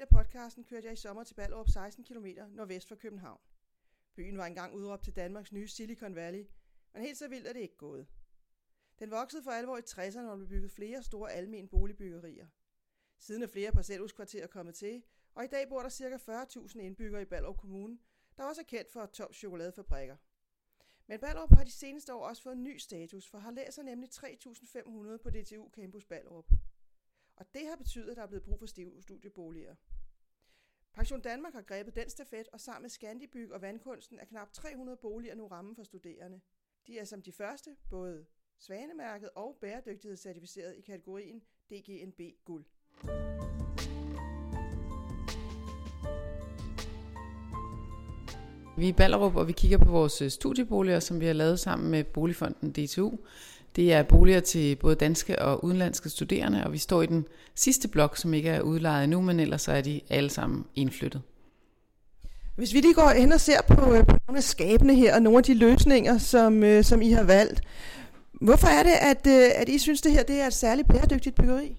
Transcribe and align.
del 0.00 0.06
af 0.16 0.24
podcasten 0.24 0.64
kørte 0.64 0.86
jeg 0.86 0.92
i 0.92 0.96
sommer 0.96 1.24
til 1.24 1.34
Ballerup 1.34 1.68
16 1.68 2.04
km 2.04 2.26
nordvest 2.50 2.88
for 2.88 2.94
København. 2.94 3.40
Byen 4.14 4.38
var 4.38 4.46
engang 4.46 4.74
udråbt 4.74 5.04
til 5.04 5.16
Danmarks 5.16 5.52
nye 5.52 5.68
Silicon 5.68 6.14
Valley, 6.14 6.46
men 6.92 7.02
helt 7.02 7.18
så 7.18 7.28
vildt 7.28 7.46
er 7.46 7.52
det 7.52 7.60
ikke 7.60 7.76
gået. 7.76 8.06
Den 8.98 9.10
voksede 9.10 9.42
for 9.42 9.50
alvor 9.50 9.76
i 9.78 9.80
60'erne 9.80 10.30
og 10.30 10.36
blev 10.36 10.48
bygget 10.48 10.70
flere 10.70 11.02
store 11.02 11.32
almen 11.32 11.68
boligbyggerier. 11.68 12.46
Siden 13.18 13.42
er 13.42 13.46
flere 13.46 13.72
parcelhuskvarterer 13.72 14.46
kommet 14.46 14.74
til, 14.74 15.02
og 15.34 15.44
i 15.44 15.48
dag 15.48 15.68
bor 15.68 15.82
der 15.82 15.88
ca. 15.88 16.16
40.000 16.16 16.78
indbyggere 16.78 17.22
i 17.22 17.24
Ballerup 17.24 17.58
Kommune, 17.58 17.98
der 18.36 18.44
også 18.44 18.60
er 18.60 18.64
kendt 18.64 18.92
for 18.92 19.06
top 19.06 19.34
chokoladefabrikker. 19.34 20.16
Men 21.06 21.20
Ballerup 21.20 21.50
har 21.50 21.64
de 21.64 21.72
seneste 21.72 22.14
år 22.14 22.28
også 22.28 22.42
fået 22.42 22.56
en 22.56 22.64
ny 22.64 22.76
status, 22.76 23.28
for 23.28 23.38
har 23.38 23.50
læser 23.50 23.82
nemlig 23.82 24.08
3.500 24.12 25.16
på 25.16 25.30
DTU 25.30 25.70
Campus 25.70 26.04
Ballerup. 26.04 26.50
Og 27.40 27.46
det 27.54 27.66
har 27.68 27.76
betydet, 27.76 28.10
at 28.10 28.16
der 28.16 28.22
er 28.22 28.26
blevet 28.26 28.44
brug 28.44 28.58
for 28.58 28.66
studieboliger. 29.00 29.74
Pension 30.92 31.20
Danmark 31.20 31.52
har 31.52 31.62
grebet 31.62 31.96
den 31.96 32.10
stafet, 32.10 32.48
og 32.52 32.60
sammen 32.60 32.82
med 32.82 32.90
Scandibyg 32.90 33.52
og 33.52 33.62
Vandkunsten 33.62 34.18
er 34.18 34.24
knap 34.24 34.52
300 34.52 34.96
boliger 34.96 35.34
nu 35.34 35.46
rammen 35.46 35.76
for 35.76 35.82
studerende. 35.82 36.40
De 36.86 36.98
er 36.98 37.04
som 37.04 37.22
de 37.22 37.32
første 37.32 37.76
både 37.90 38.26
Svanemærket 38.58 39.30
og 39.34 39.58
bæredygtighedscertificeret 39.60 40.76
i 40.76 40.80
kategorien 40.80 41.42
DGNB 41.70 42.20
Guld. 42.44 42.64
Vi 48.76 48.84
er 48.84 48.88
i 48.88 48.92
Ballerup, 48.92 49.36
og 49.36 49.48
vi 49.48 49.52
kigger 49.52 49.78
på 49.78 49.90
vores 49.90 50.22
øh, 50.22 50.30
studieboliger, 50.30 51.00
som 51.00 51.20
vi 51.20 51.26
har 51.26 51.32
lavet 51.32 51.60
sammen 51.60 51.90
med 51.90 52.04
Boligfonden 52.04 52.72
DTU. 52.72 53.18
Det 53.76 53.92
er 53.92 54.02
boliger 54.02 54.40
til 54.40 54.76
både 54.76 54.94
danske 54.94 55.42
og 55.42 55.64
udenlandske 55.64 56.08
studerende, 56.08 56.64
og 56.64 56.72
vi 56.72 56.78
står 56.78 57.02
i 57.02 57.06
den 57.06 57.26
sidste 57.54 57.88
blok, 57.88 58.16
som 58.16 58.34
ikke 58.34 58.48
er 58.48 58.60
udlejet 58.60 59.04
endnu, 59.04 59.20
men 59.20 59.40
ellers 59.40 59.68
er 59.68 59.80
de 59.80 60.00
alle 60.08 60.30
sammen 60.30 60.64
indflyttet. 60.74 61.22
Hvis 62.56 62.74
vi 62.74 62.80
lige 62.80 62.94
går 62.94 63.10
ind 63.10 63.32
og 63.32 63.40
ser 63.40 63.60
på, 63.68 63.94
øh, 63.94 64.06
på 64.06 64.16
nogle 64.26 64.36
af 64.36 64.42
skabene 64.42 64.94
her, 64.94 65.14
og 65.14 65.22
nogle 65.22 65.38
af 65.38 65.44
de 65.44 65.54
løsninger, 65.54 66.18
som, 66.18 66.62
øh, 66.62 66.84
som 66.84 67.02
I 67.02 67.10
har 67.10 67.22
valgt. 67.22 67.60
Hvorfor 68.32 68.66
er 68.66 68.82
det, 68.82 68.92
at, 69.00 69.26
at 69.56 69.68
I 69.68 69.78
synes, 69.78 70.00
det 70.00 70.12
her 70.12 70.22
det 70.22 70.40
er 70.40 70.46
et 70.46 70.54
særligt 70.54 70.88
bæredygtigt 70.88 71.34
byggeri? 71.34 71.76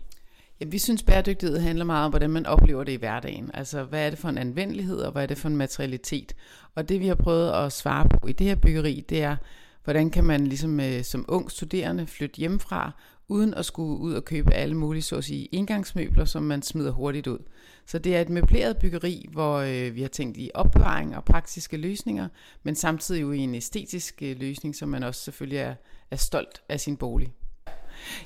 Ja, 0.61 0.65
vi 0.65 0.77
synes, 0.77 1.03
bæredygtighed 1.03 1.59
handler 1.59 1.85
meget 1.85 2.05
om, 2.05 2.11
hvordan 2.11 2.29
man 2.29 2.45
oplever 2.45 2.83
det 2.83 2.91
i 2.91 2.95
hverdagen. 2.95 3.51
Altså, 3.53 3.83
hvad 3.83 4.05
er 4.05 4.09
det 4.09 4.19
for 4.19 4.29
en 4.29 4.37
anvendelighed, 4.37 4.97
og 4.97 5.11
hvad 5.11 5.23
er 5.23 5.27
det 5.27 5.37
for 5.37 5.47
en 5.47 5.57
materialitet? 5.57 6.35
Og 6.75 6.89
det, 6.89 6.99
vi 6.99 7.07
har 7.07 7.15
prøvet 7.15 7.51
at 7.65 7.71
svare 7.71 8.09
på 8.09 8.27
i 8.27 8.31
det 8.31 8.47
her 8.47 8.55
byggeri, 8.55 9.05
det 9.09 9.23
er, 9.23 9.35
hvordan 9.83 10.09
kan 10.09 10.23
man 10.23 10.47
ligesom 10.47 10.79
øh, 10.79 11.03
som 11.03 11.25
ung 11.27 11.51
studerende 11.51 12.07
flytte 12.07 12.37
hjemmefra, 12.37 12.91
uden 13.27 13.53
at 13.53 13.65
skulle 13.65 13.99
ud 13.99 14.13
og 14.13 14.25
købe 14.25 14.53
alle 14.53 14.75
mulige, 14.75 15.01
så 15.01 15.15
at 15.15 15.23
sige, 15.23 15.45
indgangsmøbler, 15.45 16.25
som 16.25 16.43
man 16.43 16.61
smider 16.61 16.91
hurtigt 16.91 17.27
ud. 17.27 17.39
Så 17.85 17.99
det 17.99 18.15
er 18.15 18.21
et 18.21 18.29
møbleret 18.29 18.77
byggeri, 18.77 19.25
hvor 19.31 19.57
øh, 19.57 19.95
vi 19.95 20.01
har 20.01 20.09
tænkt 20.09 20.37
i 20.37 20.51
opbevaring 20.53 21.15
og 21.15 21.25
praktiske 21.25 21.77
løsninger, 21.77 22.27
men 22.63 22.75
samtidig 22.75 23.21
jo 23.21 23.31
i 23.31 23.39
en 23.39 23.55
æstetisk 23.55 24.21
øh, 24.21 24.39
løsning, 24.39 24.75
så 24.75 24.85
man 24.85 25.03
også 25.03 25.21
selvfølgelig 25.21 25.57
er, 25.57 25.75
er 26.11 26.15
stolt 26.15 26.61
af 26.69 26.79
sin 26.79 26.97
bolig. 26.97 27.33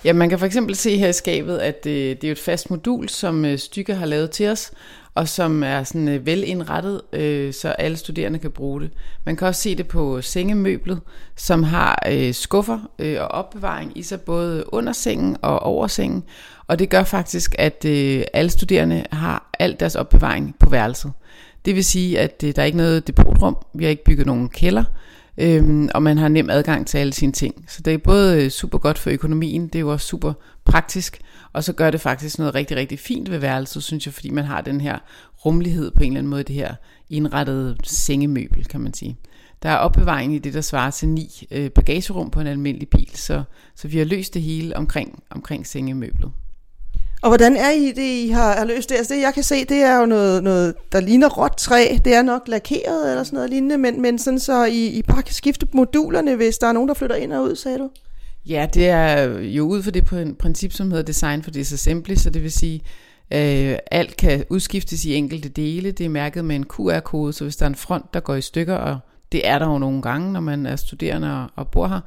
Ja, 0.06 0.14
man 0.14 0.30
kan 0.30 0.40
for 0.40 0.46
eksempel 0.46 0.76
se 0.76 0.98
her 0.98 1.08
i 1.08 1.14
skabet, 1.14 1.58
at 1.58 1.84
det, 1.84 2.22
det 2.22 2.28
er 2.28 2.32
et 2.32 2.40
fast 2.40 2.70
modul, 2.70 3.10
som 3.10 3.46
øh, 3.46 3.60
Stykke 3.60 3.96
har 3.96 4.06
lavet 4.06 4.32
til 4.32 4.48
os, 4.48 4.72
og 5.16 5.28
som 5.28 5.64
er 5.64 5.84
sådan 5.84 6.08
øh, 6.08 6.26
velindrettet, 6.26 7.02
øh, 7.14 7.54
så 7.54 7.70
alle 7.70 7.98
studerende 7.98 8.40
kan 8.40 8.52
bruge 8.52 8.82
det. 8.82 8.90
Man 9.26 9.36
kan 9.36 9.48
også 9.48 9.62
se 9.62 9.76
det 9.76 9.88
på 9.88 10.22
sengemøblet, 10.22 11.02
som 11.36 11.64
har 11.64 12.04
øh, 12.12 12.34
skuffer 12.34 12.80
øh, 13.00 13.22
og 13.22 13.28
opbevaring 13.28 13.98
i 13.98 14.04
sig 14.04 14.22
både 14.22 14.74
under 14.74 14.94
sengen 14.94 15.38
og 15.42 15.60
over 15.60 15.88
sengen, 15.88 16.24
og 16.68 16.80
det 16.80 16.90
gør 16.90 17.04
faktisk, 17.04 17.56
at 17.60 17.86
øh, 17.86 18.24
alle 18.34 18.50
studerende 18.50 19.06
har 19.12 19.50
al 19.60 19.76
deres 19.80 19.96
opbevaring 19.96 20.56
på 20.60 20.70
værelset. 20.70 21.12
Det 21.66 21.76
vil 21.76 21.86
sige, 21.86 22.20
at 22.20 22.44
øh, 22.46 22.56
der 22.56 22.62
er 22.62 22.66
ikke 22.66 22.78
noget 22.78 23.08
depotrum, 23.08 23.58
vi 23.74 23.84
har 23.84 23.90
ikke 23.90 24.04
bygget 24.04 24.28
nogen 24.28 24.50
kælder, 24.50 24.84
øhm, 25.38 25.90
og 25.94 26.04
man 26.04 26.18
har 26.18 26.28
nem 26.28 26.50
adgang 26.50 26.88
til 26.88 26.98
alle 26.98 27.14
sine 27.14 27.32
ting. 27.32 27.66
Så 27.68 27.82
det 27.82 27.94
er 27.94 27.98
både 27.98 28.44
øh, 28.44 28.50
super 28.50 28.78
godt 28.78 28.98
for 28.98 29.10
økonomien, 29.10 29.68
det 29.68 29.76
er 29.76 29.80
jo 29.80 29.92
også 29.92 30.08
super 30.08 30.34
praktisk, 30.66 31.22
og 31.54 31.64
så 31.64 31.74
gør 31.74 31.92
det 31.92 32.02
faktisk 32.02 32.38
noget 32.40 32.56
rigtig, 32.56 32.78
rigtig 32.78 33.00
fint 33.00 33.32
ved 33.32 33.38
værelset, 33.38 33.84
synes 33.84 34.06
jeg, 34.06 34.14
fordi 34.14 34.30
man 34.30 34.46
har 34.46 34.62
den 34.62 34.82
her 34.82 34.98
rummelighed 35.46 35.92
på 35.92 36.04
en 36.04 36.12
eller 36.12 36.20
anden 36.20 36.30
måde, 36.30 36.44
det 36.44 36.56
her 36.56 36.76
indrettede 37.10 37.78
sengemøbel, 37.84 38.66
kan 38.66 38.82
man 38.82 38.94
sige. 38.94 39.18
Der 39.64 39.70
er 39.70 39.76
opbevaring 39.76 40.36
i 40.36 40.40
det, 40.40 40.54
der 40.54 40.62
svarer 40.62 40.92
til 40.92 41.10
ni 41.10 41.48
øh, 41.52 41.70
bagagerum 41.70 42.30
på 42.30 42.40
en 42.40 42.48
almindelig 42.48 42.90
bil, 42.90 43.10
så, 43.14 43.44
så 43.76 43.88
vi 43.88 43.98
har 43.98 44.06
løst 44.06 44.34
det 44.34 44.42
hele 44.42 44.78
omkring, 44.78 45.24
omkring 45.30 45.68
sengemøblet. 45.68 46.32
Og 47.26 47.32
hvordan 47.32 47.58
er 47.58 47.72
I 47.72 47.92
det, 47.92 48.26
I 48.26 48.30
har, 48.30 48.58
har 48.58 48.66
løst 48.66 48.90
det? 48.90 48.96
Altså 48.96 49.14
det, 49.14 49.22
jeg 49.22 49.34
kan 49.34 49.44
se, 49.44 49.66
det 49.66 49.78
er 49.78 50.00
jo 50.00 50.06
noget, 50.06 50.44
noget 50.44 50.74
der 50.92 51.00
ligner 51.00 51.30
råt 51.30 51.52
træ. 51.58 51.98
Det 52.06 52.14
er 52.14 52.22
nok 52.22 52.48
lakeret 52.48 53.12
eller 53.12 53.24
sådan 53.24 53.38
noget 53.38 53.50
lignende, 53.50 53.78
men, 53.78 54.02
men 54.02 54.20
sådan 54.20 54.40
så 54.40 54.66
I, 54.66 54.88
I 54.88 55.02
bare 55.02 55.24
kan 55.24 55.34
skifte 55.34 55.68
modulerne, 55.74 56.36
hvis 56.36 56.58
der 56.58 56.68
er 56.68 56.72
nogen, 56.72 56.88
der 56.88 56.94
flytter 56.94 57.16
ind 57.16 57.34
og 57.34 57.44
ud, 57.44 57.56
sagde 57.56 57.78
du? 57.78 57.90
Ja, 58.46 58.68
det 58.74 58.90
er 58.90 59.24
jo 59.40 59.68
ud 59.68 59.84
for 59.84 59.92
det 59.92 60.06
princip, 60.40 60.72
som 60.72 60.92
hedder 60.92 61.04
design 61.04 61.44
for 61.44 61.52
disassembly, 61.52 62.16
så 62.16 62.30
det 62.30 62.44
vil 62.44 62.52
sige, 62.52 62.82
øh, 63.34 63.78
alt 63.92 64.18
kan 64.18 64.44
udskiftes 64.50 65.06
i 65.06 65.14
enkelte 65.16 65.50
dele. 65.50 65.92
Det 65.92 66.06
er 66.06 66.10
mærket 66.10 66.46
med 66.46 66.56
en 66.56 66.66
QR-kode, 66.66 67.34
så 67.34 67.44
hvis 67.44 67.56
der 67.56 67.66
er 67.66 67.70
en 67.70 67.76
front, 67.76 68.14
der 68.14 68.20
går 68.20 68.36
i 68.36 68.42
stykker, 68.42 68.76
og 68.76 69.00
det 69.32 69.48
er 69.48 69.60
der 69.60 69.68
jo 69.68 69.78
nogle 69.78 70.02
gange, 70.02 70.34
når 70.34 70.40
man 70.40 70.66
er 70.66 70.76
studerende 70.76 71.42
og, 71.42 71.50
og 71.56 71.68
bor 71.68 71.88
her, 71.88 72.00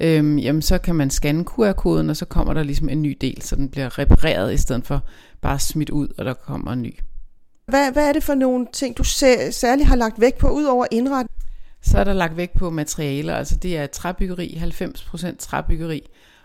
øhm, 0.00 0.38
jamen 0.38 0.62
så 0.62 0.78
kan 0.78 0.94
man 0.94 1.10
scanne 1.10 1.44
QR-koden, 1.44 2.10
og 2.10 2.16
så 2.16 2.24
kommer 2.24 2.54
der 2.54 2.62
ligesom 2.62 2.88
en 2.88 3.02
ny 3.02 3.16
del, 3.20 3.42
så 3.42 3.56
den 3.56 3.68
bliver 3.68 3.98
repareret 3.98 4.54
i 4.54 4.56
stedet 4.56 4.86
for 4.86 5.02
bare 5.40 5.58
smidt 5.58 5.90
ud, 5.90 6.08
og 6.18 6.24
der 6.24 6.34
kommer 6.34 6.72
en 6.72 6.82
ny. 6.82 6.94
Hvad, 7.66 7.92
hvad 7.92 8.08
er 8.08 8.12
det 8.12 8.22
for 8.22 8.34
nogle 8.34 8.66
ting, 8.72 8.98
du 8.98 9.04
særligt 9.04 9.88
har 9.88 9.96
lagt 9.96 10.20
vægt 10.20 10.38
på, 10.38 10.48
ud 10.48 10.64
over 10.64 10.86
indret? 10.90 11.26
Så 11.82 11.98
er 11.98 12.04
der 12.04 12.12
lagt 12.12 12.36
vægt 12.36 12.52
på 12.52 12.70
materialer, 12.70 13.34
altså 13.34 13.56
det 13.56 13.76
er 13.76 13.86
træbyggeri, 13.86 14.60
90% 14.62 15.36
træbyggeri, 15.38 16.02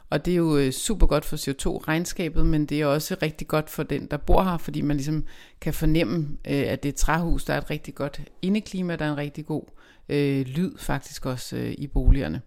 og 0.09 0.25
det 0.25 0.31
er 0.31 0.35
jo 0.35 0.57
øh, 0.57 0.71
super 0.71 1.07
godt 1.07 1.25
for 1.25 1.35
CO2-regnskabet, 1.35 2.45
men 2.45 2.65
det 2.65 2.81
er 2.81 2.85
også 2.85 3.15
rigtig 3.21 3.47
godt 3.47 3.69
for 3.69 3.83
den, 3.83 4.07
der 4.11 4.17
bor 4.17 4.43
her, 4.43 4.57
fordi 4.57 4.81
man 4.81 4.97
ligesom 4.97 5.23
kan 5.61 5.73
fornemme, 5.73 6.27
øh, 6.47 6.63
at 6.67 6.83
det 6.83 6.89
er 6.89 6.93
et 6.93 6.95
træhus, 6.95 7.45
der 7.45 7.53
er 7.53 7.57
et 7.57 7.69
rigtig 7.69 7.95
godt 7.95 8.21
indeklima, 8.41 8.95
der 8.95 9.05
er 9.05 9.11
en 9.11 9.17
rigtig 9.17 9.45
god 9.45 9.63
øh, 10.09 10.45
lyd 10.45 10.77
faktisk 10.77 11.25
også 11.25 11.55
øh, 11.55 11.73
i 11.77 11.87
boligerne. 11.87 12.41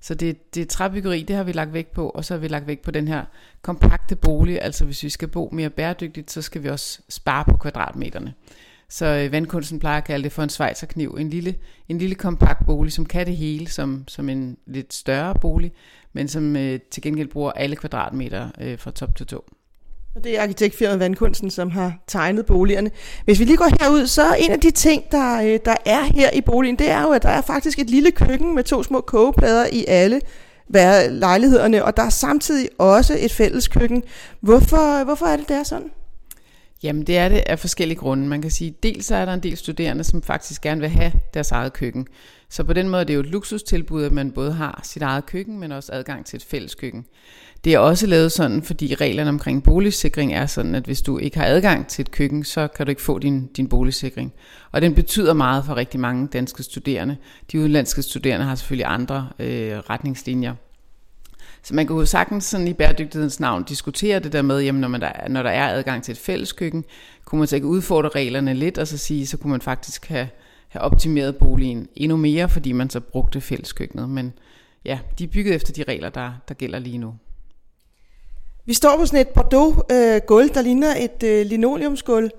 Så 0.00 0.14
det, 0.14 0.54
det 0.54 0.68
træbyggeri, 0.68 1.22
det 1.22 1.36
har 1.36 1.44
vi 1.44 1.52
lagt 1.52 1.72
vægt 1.72 1.92
på, 1.92 2.08
og 2.08 2.24
så 2.24 2.34
har 2.34 2.38
vi 2.38 2.48
lagt 2.48 2.66
vægt 2.66 2.82
på 2.82 2.90
den 2.90 3.08
her 3.08 3.24
kompakte 3.62 4.16
bolig, 4.16 4.62
altså 4.62 4.84
hvis 4.84 5.02
vi 5.02 5.08
skal 5.08 5.28
bo 5.28 5.50
mere 5.52 5.70
bæredygtigt, 5.70 6.30
så 6.30 6.42
skal 6.42 6.62
vi 6.62 6.68
også 6.68 7.00
spare 7.08 7.44
på 7.44 7.56
kvadratmeterne. 7.56 8.34
Så 8.88 9.06
øh, 9.06 9.32
vandkunsten 9.32 9.78
plejer 9.78 9.98
at 9.98 10.04
kalde 10.04 10.24
det 10.24 10.32
for 10.32 10.42
en 10.42 10.48
svejserkniv, 10.48 11.16
en 11.20 11.30
lille, 11.30 11.54
en 11.88 11.98
lille 11.98 12.14
kompakt 12.14 12.66
bolig, 12.66 12.92
som 12.92 13.06
kan 13.06 13.26
det 13.26 13.36
hele 13.36 13.68
som, 13.68 14.04
som 14.08 14.28
en 14.28 14.56
lidt 14.66 14.94
større 14.94 15.34
bolig, 15.34 15.72
men 16.12 16.28
som 16.28 16.56
øh, 16.56 16.80
til 16.90 17.02
gengæld 17.02 17.28
bruger 17.28 17.52
alle 17.52 17.76
kvadratmeter 17.76 18.50
øh, 18.60 18.78
fra 18.78 18.90
top 18.90 19.16
til 19.16 19.26
to. 19.26 19.44
Og 20.18 20.24
det 20.24 20.38
er 20.38 20.42
arkitektfirmaet 20.42 21.00
Vandkunsten, 21.00 21.50
som 21.50 21.70
har 21.70 21.92
tegnet 22.06 22.46
boligerne. 22.46 22.90
Hvis 23.24 23.38
vi 23.40 23.44
lige 23.44 23.56
går 23.56 23.70
herud, 23.80 24.06
så 24.06 24.22
er 24.22 24.34
en 24.34 24.50
af 24.50 24.60
de 24.60 24.70
ting, 24.70 25.02
der, 25.10 25.42
øh, 25.42 25.58
der 25.64 25.74
er 25.86 26.02
her 26.02 26.30
i 26.30 26.40
boligen, 26.40 26.76
det 26.76 26.90
er 26.90 27.02
jo, 27.02 27.08
at 27.08 27.22
der 27.22 27.28
er 27.28 27.40
faktisk 27.40 27.78
et 27.78 27.90
lille 27.90 28.10
køkken 28.10 28.54
med 28.54 28.64
to 28.64 28.82
små 28.82 29.00
kogeplader 29.00 29.66
i 29.72 29.84
alle 29.88 30.20
lejlighederne, 31.10 31.84
og 31.84 31.96
der 31.96 32.02
er 32.02 32.10
samtidig 32.10 32.68
også 32.78 33.16
et 33.20 33.32
fælles 33.32 33.68
køkken. 33.68 34.02
Hvorfor, 34.40 35.04
hvorfor 35.04 35.26
er 35.26 35.36
det 35.36 35.48
der 35.48 35.62
sådan? 35.62 35.90
Jamen 36.82 37.06
det 37.06 37.18
er 37.18 37.28
det 37.28 37.42
af 37.46 37.58
forskellige 37.58 37.98
grunde. 37.98 38.26
Man 38.26 38.42
kan 38.42 38.50
sige, 38.50 38.74
dels 38.82 39.10
er 39.10 39.24
der 39.24 39.34
en 39.34 39.42
del 39.42 39.56
studerende, 39.56 40.04
som 40.04 40.22
faktisk 40.22 40.62
gerne 40.62 40.80
vil 40.80 40.90
have 40.90 41.12
deres 41.34 41.52
eget 41.52 41.72
køkken. 41.72 42.06
Så 42.50 42.64
på 42.64 42.72
den 42.72 42.88
måde 42.88 43.00
er 43.00 43.04
det 43.04 43.14
jo 43.14 43.20
et 43.20 43.26
luksustilbud, 43.26 44.04
at 44.04 44.12
man 44.12 44.32
både 44.32 44.52
har 44.52 44.80
sit 44.84 45.02
eget 45.02 45.26
køkken, 45.26 45.60
men 45.60 45.72
også 45.72 45.92
adgang 45.92 46.26
til 46.26 46.36
et 46.36 46.44
fælles 46.44 46.74
køkken. 46.74 47.04
Det 47.64 47.74
er 47.74 47.78
også 47.78 48.06
lavet 48.06 48.32
sådan, 48.32 48.62
fordi 48.62 48.94
reglerne 48.94 49.30
omkring 49.30 49.62
boligsikring 49.62 50.34
er 50.34 50.46
sådan, 50.46 50.74
at 50.74 50.84
hvis 50.84 51.02
du 51.02 51.18
ikke 51.18 51.38
har 51.38 51.44
adgang 51.44 51.86
til 51.86 52.02
et 52.02 52.10
køkken, 52.10 52.44
så 52.44 52.68
kan 52.68 52.86
du 52.86 52.90
ikke 52.90 53.02
få 53.02 53.18
din, 53.18 53.46
din 53.46 53.68
boligsikring. 53.68 54.32
Og 54.72 54.82
den 54.82 54.94
betyder 54.94 55.32
meget 55.32 55.64
for 55.64 55.76
rigtig 55.76 56.00
mange 56.00 56.26
danske 56.26 56.62
studerende. 56.62 57.16
De 57.52 57.58
udenlandske 57.58 58.02
studerende 58.02 58.46
har 58.46 58.54
selvfølgelig 58.54 58.86
andre 58.86 59.28
øh, 59.38 59.78
retningslinjer. 59.78 60.54
Så 61.62 61.74
man 61.74 61.86
kan 61.86 61.96
jo 61.96 62.04
sagtens 62.04 62.44
sådan 62.44 62.68
i 62.68 62.72
bæredygtighedens 62.72 63.40
navn 63.40 63.64
diskutere 63.64 64.20
det 64.20 64.32
der 64.32 64.42
med, 64.42 64.60
jamen 64.60 64.80
når, 64.80 64.88
man 64.88 65.00
der, 65.00 65.28
når 65.28 65.42
der 65.42 65.50
er 65.50 65.68
adgang 65.68 66.02
til 66.02 66.12
et 66.12 66.18
fælles 66.18 66.52
køkken, 66.52 66.84
kunne 67.24 67.38
man 67.38 67.48
så 67.48 67.56
ikke 67.56 67.68
udfordre 67.68 68.08
reglerne 68.08 68.54
lidt, 68.54 68.78
og 68.78 68.86
så 68.86 68.98
sige, 68.98 69.26
så 69.26 69.36
kunne 69.36 69.50
man 69.50 69.60
faktisk 69.60 70.06
have, 70.06 70.28
have 70.68 70.82
optimeret 70.82 71.36
boligen 71.36 71.88
endnu 71.96 72.16
mere, 72.16 72.48
fordi 72.48 72.72
man 72.72 72.90
så 72.90 73.00
brugte 73.00 73.40
fælleskøkkenet. 73.40 74.08
Men 74.08 74.32
ja, 74.84 74.98
de 75.18 75.24
er 75.24 75.28
bygget 75.28 75.54
efter 75.54 75.72
de 75.72 75.82
regler, 75.82 76.08
der, 76.08 76.32
der 76.48 76.54
gælder 76.54 76.78
lige 76.78 76.98
nu. 76.98 77.14
Vi 78.66 78.74
står 78.74 78.96
på 78.96 79.06
sådan 79.06 79.20
et 79.20 79.28
Bordeaux-gulv, 79.28 80.48
øh, 80.48 80.54
der 80.54 80.62
ligner 80.62 80.94
et 80.96 81.22
øh, 81.22 81.46
linoleumsgulv. 81.46 82.30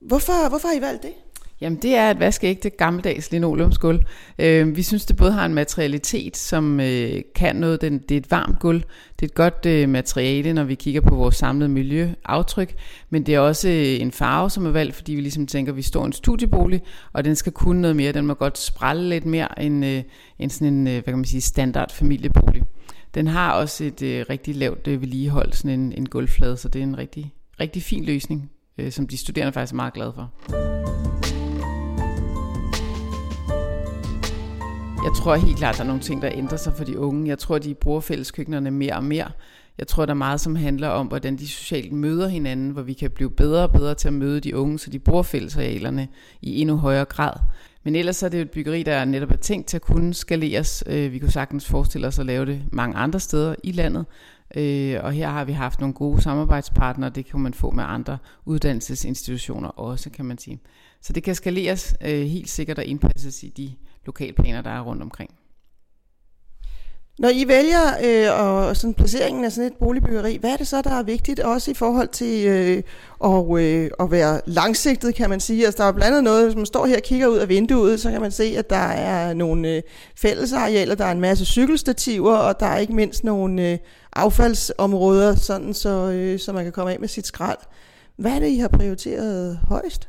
Hvorfor, 0.00 0.48
hvorfor 0.48 0.68
har 0.68 0.74
I 0.74 0.80
valgt 0.80 1.02
det? 1.02 1.12
Jamen 1.60 1.78
det 1.82 1.94
er 1.94 2.10
et 2.10 2.20
vaskeægte 2.20 2.70
gammeldags 2.70 3.32
linoleumsgulv. 3.32 4.02
Øh, 4.38 4.76
vi 4.76 4.82
synes 4.82 5.04
det 5.04 5.16
både 5.16 5.32
har 5.32 5.46
en 5.46 5.54
materialitet, 5.54 6.36
som 6.36 6.80
øh, 6.80 7.22
kan 7.34 7.56
noget. 7.56 7.80
Den, 7.80 7.98
det 7.98 8.10
er 8.10 8.18
et 8.18 8.30
varmt 8.30 8.58
gulv. 8.60 8.82
Det 9.20 9.22
er 9.22 9.26
et 9.26 9.34
godt 9.34 9.66
øh, 9.66 9.88
materiale, 9.88 10.52
når 10.52 10.64
vi 10.64 10.74
kigger 10.74 11.00
på 11.00 11.14
vores 11.14 11.36
samlede 11.36 11.68
miljøaftryk. 11.68 12.74
Men 13.10 13.26
det 13.26 13.34
er 13.34 13.38
også 13.38 13.68
øh, 13.68 14.00
en 14.00 14.12
farve, 14.12 14.50
som 14.50 14.66
er 14.66 14.70
valgt, 14.70 14.94
fordi 14.94 15.14
vi 15.14 15.20
ligesom 15.20 15.46
tænker, 15.46 15.72
at 15.72 15.76
vi 15.76 15.82
står 15.82 16.02
i 16.02 16.06
en 16.06 16.12
studiebolig, 16.12 16.82
og 17.12 17.24
den 17.24 17.36
skal 17.36 17.52
kunne 17.52 17.80
noget 17.80 17.96
mere. 17.96 18.12
Den 18.12 18.26
må 18.26 18.34
godt 18.34 18.58
sprælle 18.58 19.08
lidt 19.08 19.26
mere 19.26 19.62
end, 19.62 19.84
øh, 19.84 20.02
end 20.38 20.50
sådan 20.50 20.74
en 20.74 20.86
øh, 20.86 20.92
hvad 20.92 21.02
kan 21.02 21.16
man 21.16 21.24
sige, 21.24 21.40
standard 21.40 21.92
familiebolig. 21.92 22.62
Den 23.14 23.26
har 23.26 23.52
også 23.52 23.84
et 23.84 24.02
øh, 24.02 24.24
rigtig 24.30 24.56
lavt 24.56 24.86
øh, 24.86 25.00
vedligehold, 25.00 25.52
sådan 25.52 25.80
en, 25.80 25.92
en 25.92 26.08
gulvflade, 26.08 26.56
så 26.56 26.68
det 26.68 26.78
er 26.78 26.82
en 26.82 26.98
rigtig, 26.98 27.34
rigtig 27.60 27.82
fin 27.82 28.04
løsning, 28.04 28.50
øh, 28.78 28.92
som 28.92 29.06
de 29.06 29.16
studerende 29.16 29.52
faktisk 29.52 29.72
er 29.72 29.76
meget 29.76 29.92
glade 29.92 30.12
for. 30.12 30.57
Jeg 35.08 35.16
tror 35.16 35.34
helt 35.36 35.56
klart, 35.56 35.74
at 35.74 35.78
der 35.78 35.84
er 35.84 35.86
nogle 35.86 36.02
ting, 36.02 36.22
der 36.22 36.30
ændrer 36.32 36.56
sig 36.56 36.72
for 36.76 36.84
de 36.84 36.98
unge. 36.98 37.28
Jeg 37.28 37.38
tror, 37.38 37.58
de 37.58 37.74
bruger 37.74 38.00
fælleskøkkenerne 38.00 38.70
mere 38.70 38.96
og 38.96 39.04
mere. 39.04 39.30
Jeg 39.78 39.86
tror, 39.86 40.06
der 40.06 40.12
er 40.12 40.16
meget, 40.16 40.40
som 40.40 40.56
handler 40.56 40.88
om, 40.88 41.06
hvordan 41.06 41.36
de 41.36 41.48
socialt 41.48 41.92
møder 41.92 42.28
hinanden, 42.28 42.70
hvor 42.70 42.82
vi 42.82 42.92
kan 42.92 43.10
blive 43.10 43.30
bedre 43.30 43.62
og 43.62 43.72
bedre 43.72 43.94
til 43.94 44.08
at 44.08 44.14
møde 44.14 44.40
de 44.40 44.56
unge, 44.56 44.78
så 44.78 44.90
de 44.90 44.98
bruger 44.98 45.22
fællesarealerne 45.22 46.08
i 46.42 46.60
endnu 46.60 46.76
højere 46.76 47.04
grad. 47.04 47.32
Men 47.84 47.96
ellers 47.96 48.22
er 48.22 48.28
det 48.28 48.38
jo 48.38 48.42
et 48.42 48.50
byggeri, 48.50 48.82
der 48.82 49.04
netop 49.04 49.30
er 49.30 49.36
tænkt 49.36 49.66
til 49.66 49.76
at 49.76 49.82
kunne 49.82 50.14
skaleres. 50.14 50.84
Øh, 50.86 51.12
vi 51.12 51.18
kunne 51.18 51.32
sagtens 51.32 51.66
forestille 51.66 52.06
os 52.06 52.18
at 52.18 52.26
lave 52.26 52.46
det 52.46 52.62
mange 52.72 52.96
andre 52.96 53.20
steder 53.20 53.54
i 53.64 53.72
landet. 53.72 54.06
Øh, 54.56 54.96
og 55.02 55.12
her 55.12 55.28
har 55.28 55.44
vi 55.44 55.52
haft 55.52 55.80
nogle 55.80 55.94
gode 55.94 56.22
samarbejdspartnere, 56.22 57.10
det 57.10 57.26
kan 57.26 57.40
man 57.40 57.54
få 57.54 57.70
med 57.70 57.84
andre 57.86 58.18
uddannelsesinstitutioner 58.44 59.68
også, 59.68 60.10
kan 60.10 60.24
man 60.24 60.38
sige. 60.38 60.60
Så 61.02 61.12
det 61.12 61.22
kan 61.22 61.34
skaleres 61.34 61.94
øh, 62.04 62.26
helt 62.26 62.48
sikkert 62.48 62.78
og 62.78 62.84
indpasses 62.84 63.42
i 63.42 63.48
de 63.48 63.72
lokalplaner, 64.06 64.62
der 64.62 64.70
er 64.70 64.80
rundt 64.80 65.02
omkring. 65.02 65.30
Når 67.18 67.28
I 67.28 67.48
vælger 67.48 67.82
øh, 68.04 68.40
og 68.40 68.76
sådan 68.76 68.94
placeringen 68.94 69.44
af 69.44 69.52
sådan 69.52 69.72
et 69.72 69.76
boligbyggeri, 69.78 70.36
hvad 70.36 70.50
er 70.50 70.56
det 70.56 70.68
så, 70.68 70.82
der 70.82 70.90
er 70.90 71.02
vigtigt, 71.02 71.40
også 71.40 71.70
i 71.70 71.74
forhold 71.74 72.08
til 72.08 72.46
øh, 72.46 72.82
og, 73.18 73.62
øh, 73.62 73.90
at 74.00 74.10
være 74.10 74.40
langsigtet, 74.46 75.14
kan 75.14 75.30
man 75.30 75.40
sige? 75.40 75.66
Altså, 75.66 75.82
der 75.82 75.88
er 75.88 75.92
blandt 75.92 76.06
andet 76.06 76.24
noget, 76.24 76.44
hvis 76.44 76.56
man 76.56 76.66
står 76.66 76.86
her 76.86 76.96
og 76.96 77.02
kigger 77.02 77.26
ud 77.26 77.36
af 77.36 77.48
vinduet, 77.48 78.00
så 78.00 78.10
kan 78.10 78.20
man 78.20 78.30
se, 78.30 78.44
at 78.44 78.70
der 78.70 78.76
er 78.76 79.34
nogle 79.34 79.68
øh, 79.68 79.82
fællesarealer, 80.16 80.94
der 80.94 81.04
er 81.04 81.12
en 81.12 81.20
masse 81.20 81.44
cykelstativer, 81.44 82.36
og 82.36 82.60
der 82.60 82.66
er 82.66 82.78
ikke 82.78 82.92
mindst 82.92 83.24
nogle 83.24 83.70
øh, 83.70 83.78
affaldsområder, 84.12 85.34
sådan 85.34 85.74
så, 85.74 86.10
øh, 86.10 86.38
så 86.38 86.52
man 86.52 86.64
kan 86.64 86.72
komme 86.72 86.92
af 86.92 87.00
med 87.00 87.08
sit 87.08 87.26
skrald. 87.26 87.58
Hvad 88.16 88.32
er 88.32 88.38
det, 88.38 88.48
I 88.48 88.58
har 88.58 88.68
prioriteret 88.68 89.60
højst? 89.68 90.08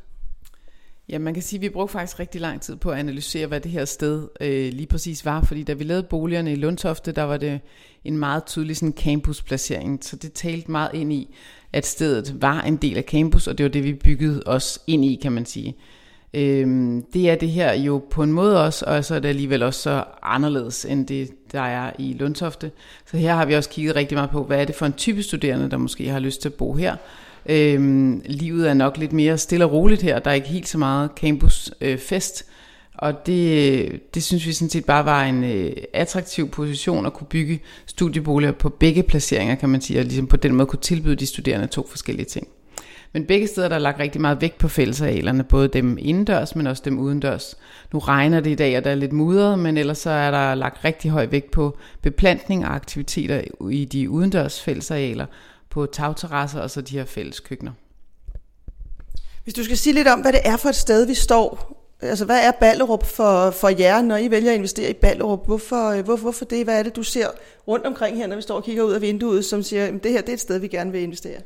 Ja, 1.09 1.19
man 1.19 1.33
kan 1.33 1.44
sige, 1.44 1.57
at 1.57 1.61
vi 1.61 1.69
brugte 1.69 1.91
faktisk 1.91 2.19
rigtig 2.19 2.41
lang 2.41 2.61
tid 2.61 2.75
på 2.75 2.91
at 2.91 3.00
analysere, 3.00 3.47
hvad 3.47 3.61
det 3.61 3.71
her 3.71 3.85
sted 3.85 4.27
øh, 4.41 4.73
lige 4.73 4.88
præcis 4.88 5.25
var, 5.25 5.41
fordi 5.41 5.63
da 5.63 5.73
vi 5.73 5.83
lavede 5.83 6.03
boligerne 6.03 6.51
i 6.51 6.56
Lundtofte, 6.56 7.11
der 7.11 7.23
var 7.23 7.38
det 7.38 7.59
en 8.03 8.17
meget 8.17 8.45
tydelig 8.45 8.77
sådan 8.77 8.94
campusplacering, 8.97 10.03
så 10.03 10.15
det 10.15 10.33
talte 10.33 10.71
meget 10.71 10.89
ind 10.94 11.13
i, 11.13 11.35
at 11.73 11.85
stedet 11.85 12.41
var 12.41 12.61
en 12.61 12.77
del 12.77 12.97
af 12.97 13.03
campus, 13.03 13.47
og 13.47 13.57
det 13.57 13.63
var 13.63 13.69
det, 13.69 13.83
vi 13.83 13.94
byggede 13.94 14.44
os 14.45 14.79
ind 14.88 15.06
i, 15.06 15.19
kan 15.21 15.31
man 15.31 15.45
sige. 15.45 15.75
Øhm, 16.33 17.06
det 17.13 17.29
er 17.29 17.35
det 17.35 17.50
her 17.50 17.73
jo 17.73 18.03
på 18.11 18.23
en 18.23 18.31
måde 18.31 18.65
også, 18.65 18.85
og 18.85 19.06
så 19.06 19.15
er 19.15 19.19
det 19.19 19.29
alligevel 19.29 19.63
også 19.63 19.81
så 19.81 20.03
anderledes, 20.23 20.85
end 20.85 21.07
det, 21.07 21.51
der 21.51 21.61
er 21.61 21.91
i 22.00 22.13
Lundtofte. 22.13 22.71
Så 23.06 23.17
her 23.17 23.35
har 23.35 23.45
vi 23.45 23.56
også 23.56 23.69
kigget 23.69 23.95
rigtig 23.95 24.15
meget 24.15 24.29
på, 24.29 24.44
hvad 24.44 24.61
er 24.61 24.65
det 24.65 24.75
for 24.75 24.85
en 24.85 24.94
type 24.94 25.23
studerende, 25.23 25.71
der 25.71 25.77
måske 25.77 26.09
har 26.09 26.19
lyst 26.19 26.41
til 26.41 26.50
at 26.50 26.53
bo 26.56 26.73
her, 26.73 26.95
Øhm, 27.45 28.21
livet 28.25 28.69
er 28.69 28.74
nok 28.74 28.97
lidt 28.97 29.13
mere 29.13 29.38
stille 29.38 29.65
og 29.65 29.71
roligt 29.71 30.01
her. 30.01 30.19
Der 30.19 30.30
er 30.30 30.36
ikke 30.36 30.47
helt 30.47 30.68
så 30.68 30.77
meget 30.77 31.09
campusfest. 31.15 32.45
Øh, 32.47 32.56
og 33.01 33.25
det, 33.25 33.71
øh, 33.71 34.00
det 34.13 34.24
synes 34.24 34.47
vi 34.47 34.53
sådan 34.53 34.69
set 34.69 34.86
bare 34.86 35.06
var 35.06 35.24
en 35.24 35.44
øh, 35.44 35.71
attraktiv 35.94 36.50
position 36.50 37.06
at 37.06 37.13
kunne 37.13 37.27
bygge 37.27 37.59
studieboliger 37.86 38.51
på 38.51 38.69
begge 38.69 39.03
placeringer, 39.03 39.56
kan 39.56 39.69
man 39.69 39.81
sige, 39.81 40.00
og 40.00 40.06
ligesom 40.06 40.27
på 40.27 40.38
den 40.38 40.56
måde 40.56 40.65
kunne 40.65 40.80
tilbyde 40.80 41.15
de 41.15 41.25
studerende 41.25 41.68
to 41.68 41.88
forskellige 41.89 42.25
ting. 42.25 42.47
Men 43.13 43.25
begge 43.25 43.47
steder 43.47 43.68
der 43.68 43.75
er 43.75 43.80
lagt 43.80 44.00
rigtig 44.00 44.21
meget 44.21 44.42
vægt 44.42 44.57
på 44.57 44.68
fællesarealerne, 44.68 45.44
både 45.44 45.68
dem 45.68 45.97
indendørs, 46.00 46.56
men 46.56 46.68
også 46.68 46.81
dem 46.85 47.00
udendørs. 47.00 47.56
Nu 47.94 48.00
regner 48.00 48.39
det 48.39 48.50
i 48.50 48.56
dag, 48.56 48.77
og 48.77 48.83
der 48.83 48.92
er 48.92 48.95
lidt 48.95 49.13
mudret, 49.13 49.59
men 49.59 49.77
ellers 49.77 49.97
så 49.97 50.09
er 50.09 50.31
der 50.31 50.56
lagt 50.56 50.85
rigtig 50.85 51.12
høj 51.12 51.25
vægt 51.25 51.51
på 51.51 51.77
beplantning 52.01 52.65
og 52.65 52.75
aktiviteter 52.75 53.42
i 53.71 53.85
de 53.85 54.09
udendørs 54.09 54.62
fællesarealer, 54.62 55.25
på 55.69 55.86
tagterrasser 55.86 56.62
og 56.62 56.71
så 56.71 56.81
de 56.81 56.98
her 56.98 57.06
fælles 57.06 57.39
køkkener. 57.39 57.71
Hvis 59.44 59.54
du 59.54 59.63
skal 59.63 59.77
sige 59.77 59.94
lidt 59.94 60.07
om, 60.07 60.21
hvad 60.21 60.33
det 60.33 60.42
er 60.44 60.57
for 60.57 60.69
et 60.69 60.75
sted, 60.75 61.06
vi 61.06 61.13
står. 61.13 61.75
Altså, 62.01 62.25
hvad 62.25 62.39
er 62.48 62.51
Ballerup 62.51 63.06
for, 63.06 63.51
for 63.51 63.69
jer, 63.69 64.01
når 64.01 64.18
I 64.18 64.31
vælger 64.31 64.51
at 64.51 64.56
investere 64.56 64.89
i 64.89 64.94
Ballerup? 64.94 65.45
Hvorfor, 65.45 65.89
øh, 65.89 66.06
hvor, 66.06 66.16
hvorfor 66.16 66.45
det? 66.45 66.63
Hvad 66.63 66.80
er 66.80 66.83
det, 66.83 66.95
du 66.95 67.04
ser 67.04 67.27
rundt 67.68 67.86
omkring 67.86 68.18
her, 68.18 68.27
når 68.27 68.36
vi 68.36 68.42
står 68.42 68.56
og 68.56 68.63
kigger 68.63 68.83
ud 68.83 68.92
af 68.92 69.01
vinduet, 69.01 69.45
som 69.45 69.63
siger, 69.63 69.86
at 69.86 70.04
det 70.04 70.12
her 70.12 70.21
det 70.21 70.30
er 70.30 70.33
et 70.33 70.39
sted, 70.39 70.60
vi 70.60 70.68
gerne 70.68 70.92
vil 70.92 71.01
investere? 71.01 71.42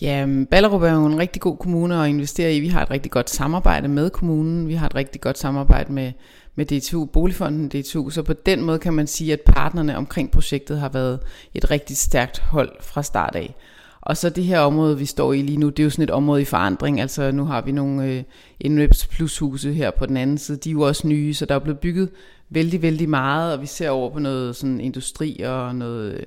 Ja, 0.00 0.26
Ballerup 0.50 0.82
er 0.82 0.92
jo 0.92 1.06
en 1.06 1.18
rigtig 1.18 1.42
god 1.42 1.56
kommune 1.56 2.02
at 2.02 2.08
investere 2.08 2.54
i. 2.54 2.60
Vi 2.60 2.68
har 2.68 2.82
et 2.82 2.90
rigtig 2.90 3.12
godt 3.12 3.30
samarbejde 3.30 3.88
med 3.88 4.10
kommunen. 4.10 4.68
Vi 4.68 4.74
har 4.74 4.86
et 4.86 4.94
rigtig 4.94 5.20
godt 5.20 5.38
samarbejde 5.38 5.92
med, 5.92 6.12
med 6.54 6.66
DTU, 6.66 7.04
Boligfonden 7.04 7.68
DTU. 7.68 8.10
Så 8.10 8.22
på 8.22 8.32
den 8.32 8.62
måde 8.62 8.78
kan 8.78 8.94
man 8.94 9.06
sige, 9.06 9.32
at 9.32 9.40
partnerne 9.40 9.96
omkring 9.96 10.30
projektet 10.30 10.80
har 10.80 10.88
været 10.88 11.20
et 11.54 11.70
rigtig 11.70 11.96
stærkt 11.96 12.38
hold 12.38 12.72
fra 12.80 13.02
start 13.02 13.36
af. 13.36 13.54
Og 14.00 14.16
så 14.16 14.30
det 14.30 14.44
her 14.44 14.60
område, 14.60 14.98
vi 14.98 15.04
står 15.04 15.32
i 15.32 15.42
lige 15.42 15.58
nu, 15.58 15.68
det 15.68 15.78
er 15.78 15.84
jo 15.84 15.90
sådan 15.90 16.02
et 16.02 16.10
område 16.10 16.42
i 16.42 16.44
forandring. 16.44 17.00
Altså 17.00 17.30
nu 17.30 17.44
har 17.44 17.60
vi 17.60 17.72
nogle 17.72 18.04
øh, 18.04 18.22
Indwebs 18.60 19.06
Plus 19.06 19.38
huse 19.38 19.72
her 19.72 19.90
på 19.90 20.06
den 20.06 20.16
anden 20.16 20.38
side. 20.38 20.58
De 20.58 20.68
er 20.68 20.72
jo 20.72 20.80
også 20.80 21.08
nye, 21.08 21.34
så 21.34 21.46
der 21.46 21.54
er 21.54 21.58
blevet 21.58 21.78
bygget 21.78 22.10
vældig, 22.50 22.82
vældig 22.82 23.08
meget, 23.08 23.52
og 23.52 23.60
vi 23.62 23.66
ser 23.66 23.90
over 23.90 24.10
på 24.10 24.18
noget 24.18 24.56
sådan 24.56 24.80
industri 24.80 25.40
og 25.46 25.74
noget 25.74 26.12
øh, 26.12 26.22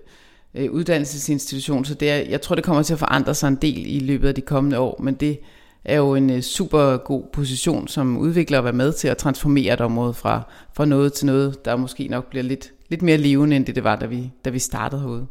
Øh, 0.55 0.71
uddannelsesinstitution. 0.71 1.85
Så 1.85 1.93
det 1.93 2.11
er, 2.11 2.15
jeg 2.15 2.41
tror, 2.41 2.55
det 2.55 2.63
kommer 2.63 2.83
til 2.83 2.93
at 2.93 2.99
forandre 2.99 3.35
sig 3.35 3.47
en 3.47 3.55
del 3.55 3.95
i 3.95 3.99
løbet 3.99 4.27
af 4.27 4.35
de 4.35 4.41
kommende 4.41 4.79
år, 4.79 4.99
men 5.01 5.13
det 5.13 5.39
er 5.85 5.97
jo 5.97 6.15
en 6.15 6.29
øh, 6.29 6.41
super 6.41 6.97
god 6.97 7.23
position 7.33 7.87
som 7.87 8.17
udvikler 8.17 8.57
at 8.57 8.63
være 8.63 8.73
med 8.73 8.93
til 8.93 9.07
at 9.07 9.17
transformere 9.17 9.73
et 9.73 9.81
område 9.81 10.13
fra, 10.13 10.41
fra 10.73 10.85
noget 10.85 11.13
til 11.13 11.25
noget, 11.25 11.65
der 11.65 11.75
måske 11.75 12.07
nok 12.07 12.29
bliver 12.29 12.43
lidt, 12.43 12.73
lidt 12.89 13.01
mere 13.01 13.17
levende, 13.17 13.55
end 13.55 13.65
det 13.65 13.75
det 13.75 13.83
var, 13.83 13.95
da 13.95 14.05
vi, 14.05 14.31
da 14.45 14.49
vi 14.49 14.59
startede 14.59 15.01
herude. 15.01 15.27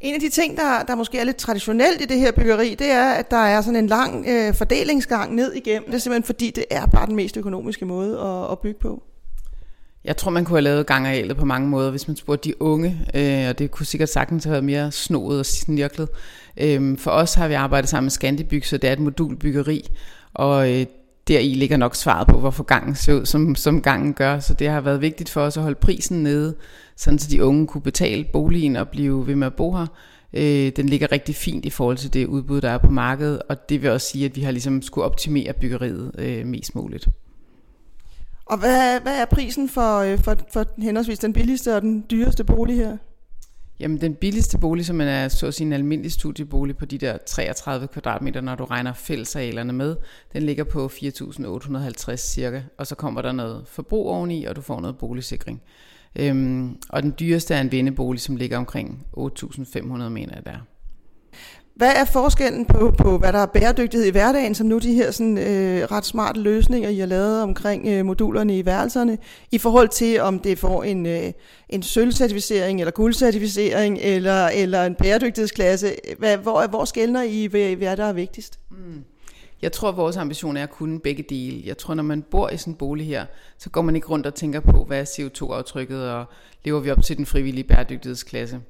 En 0.00 0.14
af 0.14 0.20
de 0.20 0.28
ting, 0.28 0.56
der, 0.56 0.82
der 0.88 0.94
måske 0.94 1.18
er 1.18 1.24
lidt 1.24 1.36
traditionelt 1.36 2.00
i 2.00 2.04
det 2.04 2.18
her 2.18 2.32
byggeri, 2.32 2.74
det 2.74 2.90
er, 2.90 3.10
at 3.10 3.30
der 3.30 3.36
er 3.36 3.60
sådan 3.60 3.76
en 3.76 3.86
lang 3.86 4.26
øh, 4.28 4.54
fordelingsgang 4.54 5.34
ned 5.34 5.52
igennem. 5.52 5.86
Det 5.86 5.94
er 5.94 5.98
simpelthen 5.98 6.26
fordi, 6.26 6.50
det 6.50 6.64
er 6.70 6.86
bare 6.86 7.06
den 7.06 7.16
mest 7.16 7.36
økonomiske 7.36 7.84
måde 7.84 8.20
at, 8.20 8.52
at 8.52 8.58
bygge 8.58 8.80
på. 8.80 9.02
Jeg 10.06 10.16
tror, 10.16 10.30
man 10.30 10.44
kunne 10.44 10.56
have 10.56 10.62
lavet 10.62 10.86
gangarealet 10.86 11.36
på 11.36 11.44
mange 11.44 11.68
måder, 11.68 11.90
hvis 11.90 12.08
man 12.08 12.16
spurgte 12.16 12.48
de 12.48 12.62
unge, 12.62 13.06
øh, 13.14 13.48
og 13.48 13.58
det 13.58 13.70
kunne 13.70 13.86
sikkert 13.86 14.08
sagtens 14.08 14.44
have 14.44 14.52
været 14.52 14.64
mere 14.64 14.92
snoet 14.92 15.38
og 15.38 15.46
snirklet. 15.46 16.08
Øh, 16.56 16.98
for 16.98 17.10
os 17.10 17.34
har 17.34 17.48
vi 17.48 17.54
arbejdet 17.54 17.90
sammen 17.90 18.04
med 18.04 18.10
Scandibyg, 18.10 18.66
så 18.66 18.76
det 18.76 18.88
er 18.88 18.92
et 18.92 19.00
modulbyggeri, 19.00 19.88
og 20.34 20.72
øh, 20.72 20.86
deri 21.28 21.54
ligger 21.54 21.76
nok 21.76 21.94
svaret 21.94 22.26
på, 22.28 22.38
hvorfor 22.38 22.64
gangen 22.64 22.94
ser 22.94 23.14
ud, 23.14 23.26
som, 23.26 23.54
som 23.54 23.82
gangen 23.82 24.14
gør. 24.14 24.38
Så 24.38 24.54
det 24.54 24.68
har 24.68 24.80
været 24.80 25.00
vigtigt 25.00 25.30
for 25.30 25.40
os 25.40 25.56
at 25.56 25.62
holde 25.62 25.78
prisen 25.80 26.22
nede, 26.22 26.54
sådan 26.96 27.18
så 27.18 27.30
de 27.30 27.44
unge 27.44 27.66
kunne 27.66 27.82
betale 27.82 28.24
boligen 28.32 28.76
og 28.76 28.88
blive 28.88 29.26
ved 29.26 29.36
med 29.36 29.46
at 29.46 29.54
bo 29.54 29.72
her. 29.72 29.86
Øh, 30.32 30.72
den 30.76 30.88
ligger 30.88 31.12
rigtig 31.12 31.34
fint 31.34 31.64
i 31.64 31.70
forhold 31.70 31.96
til 31.96 32.14
det 32.14 32.26
udbud, 32.26 32.60
der 32.60 32.70
er 32.70 32.78
på 32.78 32.90
markedet, 32.90 33.42
og 33.48 33.68
det 33.68 33.82
vil 33.82 33.90
også 33.90 34.06
sige, 34.06 34.24
at 34.24 34.36
vi 34.36 34.40
har 34.40 34.50
ligesom 34.50 34.82
skulle 34.82 35.04
optimere 35.04 35.52
byggeriet 35.60 36.10
øh, 36.18 36.46
mest 36.46 36.74
muligt. 36.74 37.08
Og 38.46 38.58
hvad, 38.58 39.00
hvad 39.00 39.20
er 39.20 39.24
prisen 39.24 39.68
for, 39.68 39.98
øh, 39.98 40.18
for, 40.18 40.36
for 40.52 40.64
henholdsvis 40.78 41.18
den 41.18 41.32
billigste 41.32 41.76
og 41.76 41.82
den 41.82 42.04
dyreste 42.10 42.44
bolig 42.44 42.76
her? 42.76 42.96
Jamen 43.80 44.00
den 44.00 44.14
billigste 44.14 44.58
bolig, 44.58 44.86
som 44.86 45.00
er 45.00 45.28
så 45.28 45.46
at 45.46 45.54
sige 45.54 45.66
en 45.66 45.72
almindelig 45.72 46.12
studiebolig 46.12 46.76
på 46.76 46.84
de 46.84 46.98
der 46.98 47.18
33 47.26 47.86
kvadratmeter, 47.86 48.40
når 48.40 48.54
du 48.54 48.64
regner 48.64 48.92
fællesarealerne 48.92 49.72
med, 49.72 49.96
den 50.32 50.42
ligger 50.42 50.64
på 50.64 50.86
4.850 50.86 52.16
cirka, 52.16 52.62
og 52.78 52.86
så 52.86 52.94
kommer 52.94 53.22
der 53.22 53.32
noget 53.32 53.62
forbrug 53.68 54.06
oveni, 54.06 54.44
og 54.44 54.56
du 54.56 54.60
får 54.60 54.80
noget 54.80 54.98
boligsikring. 54.98 55.62
Øhm, 56.16 56.76
og 56.88 57.02
den 57.02 57.14
dyreste 57.20 57.54
er 57.54 57.60
en 57.60 57.72
vindebolig, 57.72 58.20
som 58.20 58.36
ligger 58.36 58.56
omkring 58.58 59.06
8.500 59.18 59.86
mener 60.08 60.34
jeg 60.34 60.46
der. 60.46 60.58
Hvad 61.76 61.92
er 61.96 62.04
forskellen 62.04 62.64
på, 62.64 62.94
på, 62.98 63.18
hvad 63.18 63.32
der 63.32 63.38
er 63.38 63.46
bæredygtighed 63.46 64.06
i 64.06 64.10
hverdagen, 64.10 64.54
som 64.54 64.66
nu 64.66 64.78
de 64.78 64.94
her 64.94 65.10
sådan, 65.10 65.38
øh, 65.38 65.82
ret 65.82 66.04
smarte 66.04 66.40
løsninger, 66.40 66.88
I 66.88 66.98
har 66.98 67.06
lavet 67.06 67.42
omkring 67.42 67.88
øh, 67.88 68.06
modulerne 68.06 68.58
i 68.58 68.66
værelserne, 68.66 69.18
i 69.52 69.58
forhold 69.58 69.88
til, 69.88 70.20
om 70.20 70.38
det 70.38 70.58
får 70.58 70.84
en, 70.84 71.06
øh, 71.06 71.32
en 71.68 71.82
sølvcertificering, 71.82 72.80
eller 72.80 72.90
guldcertificering, 72.90 73.98
eller, 73.98 74.46
eller 74.46 74.84
en 74.84 74.94
bæredygtighedsklasse? 74.94 75.94
Hvad, 76.18 76.36
hvor, 76.36 76.66
hvor 76.66 76.84
skældner 76.84 77.22
I, 77.22 77.46
hvad, 77.46 77.76
hvad 77.76 77.96
der 77.96 78.04
er 78.04 78.12
vigtigst? 78.12 78.58
Mm. 78.70 79.04
Jeg 79.62 79.72
tror, 79.72 79.88
at 79.88 79.96
vores 79.96 80.16
ambition 80.16 80.56
er 80.56 80.62
at 80.62 80.70
kunne 80.70 81.00
begge 81.00 81.22
dele. 81.22 81.62
Jeg 81.66 81.78
tror, 81.78 81.94
når 81.94 82.02
man 82.02 82.22
bor 82.22 82.50
i 82.50 82.56
sådan 82.56 82.72
en 82.72 82.76
bolig 82.76 83.06
her, 83.06 83.26
så 83.58 83.70
går 83.70 83.82
man 83.82 83.96
ikke 83.96 84.08
rundt 84.08 84.26
og 84.26 84.34
tænker 84.34 84.60
på, 84.60 84.84
hvad 84.84 85.00
er 85.00 85.04
CO2-aftrykket, 85.04 86.10
og 86.10 86.24
lever 86.64 86.80
vi 86.80 86.90
op 86.90 87.02
til 87.02 87.16
den 87.16 87.26
frivillige 87.26 87.64
bæredygtighedsklasse 87.64 88.60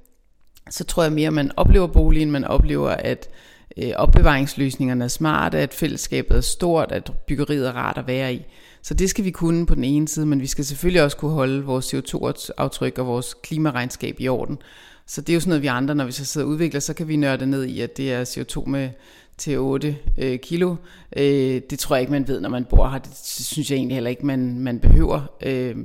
så 0.71 0.85
tror 0.85 1.03
jeg 1.03 1.13
mere, 1.13 1.27
at 1.27 1.33
man 1.33 1.51
oplever 1.57 1.87
boligen, 1.87 2.31
man 2.31 2.45
oplever, 2.45 2.91
at 2.91 3.29
øh, 3.77 3.93
opbevaringsløsningerne 3.97 5.05
er 5.05 5.09
smarte, 5.09 5.59
at 5.59 5.75
fællesskabet 5.75 6.37
er 6.37 6.41
stort, 6.41 6.93
at 6.93 7.13
byggeriet 7.27 7.69
er 7.69 7.73
rart 7.73 7.99
at 7.99 8.07
være 8.07 8.35
i. 8.35 8.47
Så 8.83 8.95
det 8.95 9.11
skal 9.11 9.25
vi 9.25 9.31
kunne 9.31 9.67
på 9.67 9.75
den 9.75 9.85
ene 9.85 10.09
side, 10.09 10.27
men 10.27 10.41
vi 10.41 10.47
skal 10.47 10.65
selvfølgelig 10.65 11.03
også 11.03 11.17
kunne 11.17 11.31
holde 11.31 11.65
vores 11.65 11.95
CO2-aftryk 11.95 12.99
og 12.99 13.07
vores 13.07 13.35
klimaregnskab 13.43 14.17
i 14.19 14.29
orden. 14.29 14.59
Så 15.07 15.21
det 15.21 15.29
er 15.29 15.35
jo 15.35 15.41
sådan 15.41 15.49
noget, 15.51 15.63
vi 15.63 15.67
andre, 15.67 15.95
når 15.95 16.05
vi 16.05 16.13
så 16.13 16.25
sidder 16.25 16.47
og 16.47 16.51
udvikler, 16.51 16.81
så 16.81 16.95
kan 16.95 17.09
vi 17.09 17.17
nørde 17.17 17.47
ned 17.47 17.65
i, 17.65 17.81
at 17.81 17.97
det 17.97 18.13
er 18.13 18.25
CO2 18.25 18.69
med 18.69 18.91
til 19.39 19.59
8 19.59 19.97
øh, 20.19 20.39
kilo. 20.39 20.77
Øh, 21.17 21.61
det 21.71 21.79
tror 21.79 21.97
jeg 21.97 22.01
ikke, 22.01 22.13
man 22.13 22.29
ved, 22.29 22.41
når 22.41 22.49
man 22.49 22.65
bor 22.65 22.89
her. 22.89 22.99
Det 22.99 23.13
synes 23.23 23.71
jeg 23.71 23.77
egentlig 23.77 23.97
heller 23.97 24.11
ikke, 24.11 24.27
man, 24.27 24.59
man 24.59 24.81
behøver, 24.81 25.21
øh, 25.43 25.77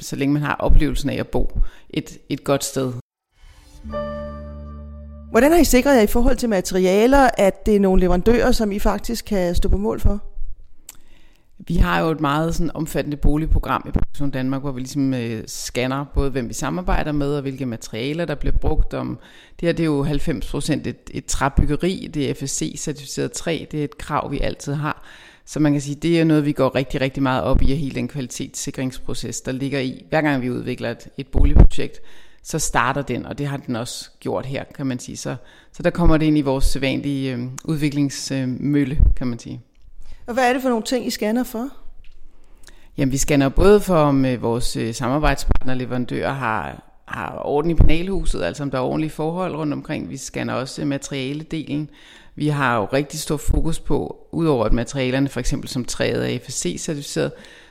så 0.00 0.16
længe 0.16 0.32
man 0.32 0.42
har 0.42 0.54
oplevelsen 0.54 1.10
af 1.10 1.16
at 1.16 1.28
bo 1.28 1.58
et, 1.90 2.18
et 2.28 2.44
godt 2.44 2.64
sted. 2.64 2.92
Hvordan 5.30 5.52
har 5.52 5.58
I 5.58 5.64
sikret 5.64 5.96
jer 5.96 6.02
i 6.02 6.06
forhold 6.06 6.36
til 6.36 6.48
materialer, 6.48 7.30
at 7.38 7.66
det 7.66 7.76
er 7.76 7.80
nogle 7.80 8.00
leverandører, 8.00 8.52
som 8.52 8.72
I 8.72 8.78
faktisk 8.78 9.24
kan 9.24 9.54
stå 9.54 9.68
på 9.68 9.76
mål 9.76 10.00
for? 10.00 10.22
Vi 11.58 11.74
har 11.74 12.00
jo 12.00 12.10
et 12.10 12.20
meget 12.20 12.54
sådan 12.54 12.70
omfattende 12.74 13.16
boligprogram 13.16 13.84
i 13.88 13.90
Produktion 13.90 14.30
Danmark, 14.30 14.62
hvor 14.62 14.72
vi 14.72 14.80
ligesom 14.80 15.14
øh, 15.14 15.42
scanner 15.46 16.04
både, 16.14 16.30
hvem 16.30 16.48
vi 16.48 16.54
samarbejder 16.54 17.12
med, 17.12 17.34
og 17.34 17.42
hvilke 17.42 17.66
materialer, 17.66 18.24
der 18.24 18.34
bliver 18.34 18.56
brugt. 18.56 18.94
Om, 18.94 19.18
det 19.60 19.66
her 19.66 19.72
det 19.72 19.82
er 19.82 19.86
jo 19.86 20.04
90% 20.04 20.72
et, 20.72 20.96
et 21.10 21.24
træbyggeri, 21.24 22.10
det 22.14 22.30
er 22.30 22.34
FSC-certificeret 22.34 23.32
træ, 23.32 23.64
det 23.70 23.80
er 23.80 23.84
et 23.84 23.98
krav, 23.98 24.30
vi 24.30 24.40
altid 24.40 24.72
har. 24.72 25.08
Så 25.44 25.60
man 25.60 25.72
kan 25.72 25.80
sige, 25.80 25.94
det 25.94 26.20
er 26.20 26.24
noget, 26.24 26.46
vi 26.46 26.52
går 26.52 26.74
rigtig, 26.74 27.00
rigtig 27.00 27.22
meget 27.22 27.42
op 27.42 27.62
i, 27.62 27.74
hele 27.74 27.94
den 27.94 28.08
kvalitetssikringsproces, 28.08 29.40
der 29.40 29.52
ligger 29.52 29.80
i. 29.80 30.04
Hver 30.08 30.20
gang 30.20 30.42
vi 30.42 30.50
udvikler 30.50 30.90
et, 30.90 31.08
et 31.18 31.26
boligprojekt, 31.26 32.00
så 32.42 32.58
starter 32.58 33.02
den, 33.02 33.26
og 33.26 33.38
det 33.38 33.46
har 33.46 33.56
den 33.56 33.76
også 33.76 34.10
gjort 34.20 34.46
her, 34.46 34.64
kan 34.74 34.86
man 34.86 34.98
sige. 34.98 35.16
Så, 35.16 35.36
så 35.72 35.82
der 35.82 35.90
kommer 35.90 36.16
det 36.16 36.26
ind 36.26 36.38
i 36.38 36.40
vores 36.40 36.64
sædvanlige 36.64 37.34
øh, 37.34 37.48
udviklingsmølle, 37.64 38.94
øh, 38.94 39.14
kan 39.16 39.26
man 39.26 39.38
sige. 39.38 39.60
Og 40.26 40.34
hvad 40.34 40.48
er 40.48 40.52
det 40.52 40.62
for 40.62 40.68
nogle 40.68 40.84
ting, 40.84 41.06
I 41.06 41.10
scanner 41.10 41.44
for? 41.44 41.68
Jamen, 42.98 43.12
vi 43.12 43.16
scanner 43.16 43.48
både 43.48 43.80
for, 43.80 43.96
om 43.96 44.24
øh, 44.24 44.42
vores 44.42 44.76
øh, 44.76 44.94
samarbejdspartner 44.94 45.74
leverandører 45.74 46.32
har, 46.32 46.82
har 47.08 47.40
orden 47.44 47.70
i 47.70 47.74
panelhuset, 47.74 48.42
altså 48.42 48.62
om 48.62 48.70
der 48.70 48.78
er 48.78 48.82
ordentlige 48.82 49.10
forhold 49.10 49.56
rundt 49.56 49.72
omkring. 49.72 50.10
Vi 50.10 50.16
scanner 50.16 50.54
også 50.54 50.84
materialedelen. 50.84 51.90
Vi 52.34 52.48
har 52.48 52.76
jo 52.76 52.84
rigtig 52.84 53.20
stor 53.20 53.36
fokus 53.36 53.80
på, 53.80 54.28
udover 54.32 54.64
at 54.64 54.72
materialerne 54.72 55.28
for 55.28 55.40
eksempel 55.40 55.68
som 55.68 55.84
træet 55.84 56.34
er 56.34 56.38
FSC-certificeret, 56.38 57.30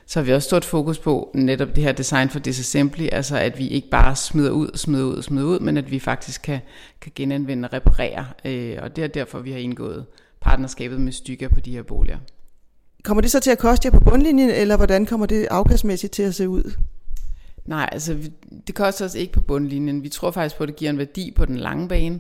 så 0.10 0.20
har 0.20 0.26
vi 0.26 0.34
også 0.34 0.46
stort 0.46 0.66
fokus 0.66 1.00
på 1.00 1.32
netop 1.34 1.76
det 1.76 1.84
her 1.84 1.92
design 1.92 2.30
for 2.30 2.40
disassembly, 2.40 3.08
altså 3.12 3.38
at 3.38 3.58
vi 3.58 3.68
ikke 3.68 3.90
bare 3.90 4.16
smider 4.16 4.52
ud, 4.52 4.70
smider 4.76 5.06
ud, 5.06 5.22
smider 5.22 5.48
ud, 5.48 5.60
men 5.60 5.78
at 5.78 5.92
vi 5.92 6.00
faktisk 6.00 6.42
kan, 6.42 6.60
kan 7.02 7.12
genanvende 7.16 7.68
og 7.68 7.74
reparere. 7.74 8.26
Øh, 8.46 8.78
og 8.82 8.96
det 8.96 9.04
er 9.04 9.08
derfor, 9.08 9.40
vi 9.40 9.52
har 9.52 9.60
indgået 9.60 10.06
partnerskabet 10.42 11.02
med 11.02 11.12
stykker 11.12 11.50
på 11.50 11.60
de 11.60 11.72
her 11.72 11.84
boliger. 11.84 12.18
Kommer 13.04 13.22
det 13.22 13.32
så 13.32 13.40
til 13.40 13.52
at 13.52 13.58
koste 13.58 13.86
jer 13.86 13.92
på 13.92 14.00
bundlinjen, 14.00 14.50
eller 14.50 14.78
hvordan 14.78 15.06
kommer 15.06 15.26
det 15.26 15.48
afkastmæssigt 15.52 16.14
til 16.14 16.24
at 16.24 16.36
se 16.36 16.50
ud? 16.50 16.74
Nej, 17.66 17.90
altså 17.92 18.18
det 18.68 18.76
koster 18.76 19.06
os 19.06 19.16
ikke 19.16 19.34
på 19.34 19.42
bundlinjen. 19.42 20.04
Vi 20.04 20.10
tror 20.10 20.32
faktisk 20.32 20.58
på, 20.58 20.64
at 20.64 20.68
det 20.68 20.76
giver 20.76 20.92
en 20.92 20.98
værdi 20.98 21.34
på 21.36 21.46
den 21.46 21.58
lange 21.58 21.88
bane. 21.88 22.20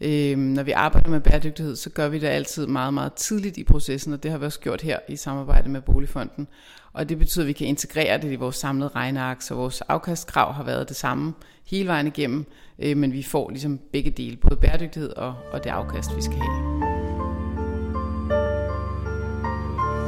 Øhm, 0.00 0.40
når 0.40 0.62
vi 0.62 0.70
arbejder 0.70 1.10
med 1.10 1.20
bæredygtighed, 1.20 1.76
så 1.76 1.90
gør 1.90 2.08
vi 2.08 2.18
det 2.18 2.26
altid 2.26 2.66
meget, 2.66 2.94
meget 2.94 3.12
tidligt 3.12 3.56
i 3.56 3.64
processen, 3.64 4.12
og 4.12 4.22
det 4.22 4.30
har 4.30 4.38
vi 4.38 4.44
også 4.44 4.60
gjort 4.60 4.80
her 4.80 4.98
i 5.08 5.16
samarbejde 5.16 5.68
med 5.68 5.80
Boligfonden. 5.80 6.48
Og 6.92 7.08
det 7.08 7.18
betyder, 7.18 7.44
at 7.44 7.48
vi 7.48 7.52
kan 7.52 7.66
integrere 7.66 8.18
det 8.18 8.32
i 8.32 8.36
vores 8.36 8.56
samlede 8.56 8.90
regneark, 8.94 9.42
så 9.42 9.54
vores 9.54 9.80
afkastkrav 9.80 10.52
har 10.52 10.64
været 10.64 10.88
det 10.88 10.96
samme 10.96 11.34
hele 11.66 11.88
vejen 11.88 12.06
igennem, 12.06 12.46
øh, 12.78 12.96
men 12.96 13.12
vi 13.12 13.22
får 13.22 13.50
ligesom 13.50 13.78
begge 13.92 14.10
dele, 14.10 14.36
både 14.36 14.56
bæredygtighed 14.56 15.10
og, 15.10 15.34
og 15.52 15.64
det 15.64 15.70
afkast, 15.70 16.16
vi 16.16 16.22
skal 16.22 16.36
have. 16.36 16.80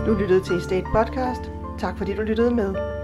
Du 0.06 0.14
lyttede 0.14 0.44
til 0.44 0.56
Estate 0.56 0.86
Podcast. 0.94 1.50
Tak 1.78 1.98
fordi 1.98 2.14
du 2.14 2.22
lyttede 2.22 2.54
med. 2.54 3.01